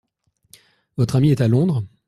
[0.97, 1.83] Votre ami est à Londres?